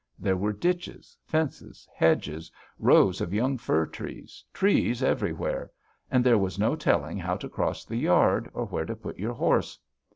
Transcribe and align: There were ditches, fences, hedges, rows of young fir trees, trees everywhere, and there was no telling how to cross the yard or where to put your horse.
There 0.17 0.35
were 0.35 0.51
ditches, 0.51 1.15
fences, 1.25 1.87
hedges, 1.93 2.51
rows 2.79 3.21
of 3.21 3.35
young 3.35 3.59
fir 3.59 3.85
trees, 3.85 4.43
trees 4.51 5.03
everywhere, 5.03 5.69
and 6.09 6.23
there 6.23 6.39
was 6.39 6.57
no 6.57 6.75
telling 6.75 7.19
how 7.19 7.35
to 7.35 7.47
cross 7.47 7.85
the 7.85 7.97
yard 7.97 8.49
or 8.51 8.65
where 8.65 8.85
to 8.85 8.95
put 8.95 9.19
your 9.19 9.33
horse. 9.33 9.77